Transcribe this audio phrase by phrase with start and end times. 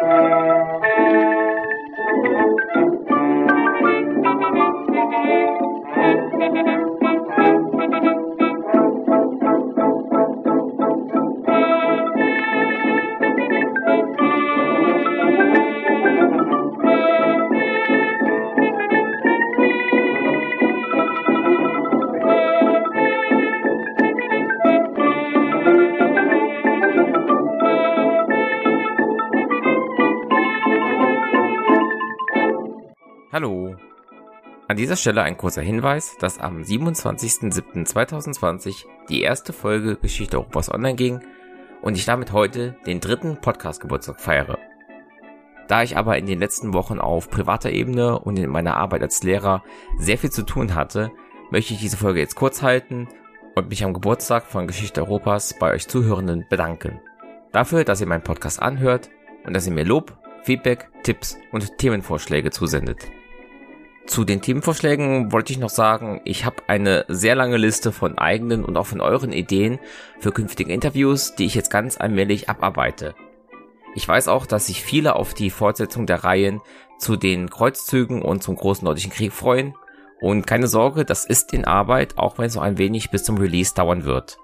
[0.00, 0.87] Música
[33.30, 33.76] Hallo.
[34.68, 40.94] An dieser Stelle ein kurzer Hinweis, dass am 27.07.2020 die erste Folge Geschichte Europas online
[40.94, 41.20] ging
[41.82, 44.58] und ich damit heute den dritten Podcast-Geburtstag feiere.
[45.66, 49.22] Da ich aber in den letzten Wochen auf privater Ebene und in meiner Arbeit als
[49.22, 49.62] Lehrer
[49.98, 51.12] sehr viel zu tun hatte,
[51.50, 53.08] möchte ich diese Folge jetzt kurz halten
[53.54, 56.98] und mich am Geburtstag von Geschichte Europas bei euch Zuhörenden bedanken.
[57.52, 59.10] Dafür, dass ihr meinen Podcast anhört
[59.44, 63.10] und dass ihr mir Lob, Feedback, Tipps und Themenvorschläge zusendet.
[64.08, 68.64] Zu den Themenvorschlägen wollte ich noch sagen, ich habe eine sehr lange Liste von eigenen
[68.64, 69.78] und auch von euren Ideen
[70.18, 73.14] für künftige Interviews, die ich jetzt ganz allmählich abarbeite.
[73.94, 76.62] Ich weiß auch, dass sich viele auf die Fortsetzung der Reihen
[76.96, 79.74] zu den Kreuzzügen und zum Großen Nordischen Krieg freuen.
[80.22, 83.36] Und keine Sorge, das ist in Arbeit, auch wenn es noch ein wenig bis zum
[83.36, 84.38] Release dauern wird.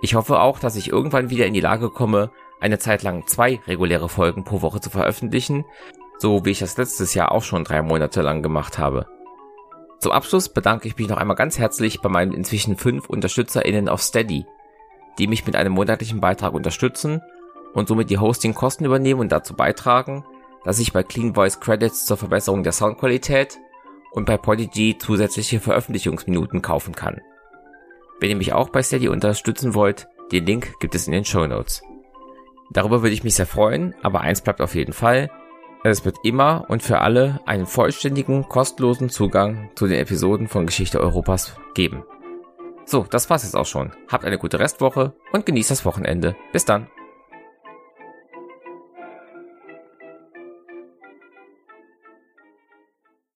[0.00, 3.60] Ich hoffe auch, dass ich irgendwann wieder in die Lage komme, eine Zeit lang zwei
[3.66, 5.64] reguläre Folgen pro Woche zu veröffentlichen,
[6.18, 9.06] so wie ich das letztes Jahr auch schon drei Monate lang gemacht habe.
[9.98, 14.02] Zum Abschluss bedanke ich mich noch einmal ganz herzlich bei meinen inzwischen fünf UnterstützerInnen auf
[14.02, 14.46] Steady,
[15.18, 17.22] die mich mit einem monatlichen Beitrag unterstützen
[17.72, 20.24] und somit die Hosting-Kosten übernehmen und dazu beitragen,
[20.64, 23.58] dass ich bei Clean Voice Credits zur Verbesserung der Soundqualität
[24.12, 27.20] und bei Podigy zusätzliche Veröffentlichungsminuten kaufen kann.
[28.18, 31.46] Wenn ihr mich auch bei Steady unterstützen wollt, den Link gibt es in den Show
[31.46, 31.82] Notes.
[32.70, 35.30] Darüber würde ich mich sehr freuen, aber eins bleibt auf jeden Fall,
[35.90, 41.00] es wird immer und für alle einen vollständigen, kostenlosen Zugang zu den Episoden von Geschichte
[41.00, 42.04] Europas geben.
[42.84, 43.92] So, das war's jetzt auch schon.
[44.08, 46.36] Habt eine gute Restwoche und genießt das Wochenende.
[46.52, 46.88] Bis dann.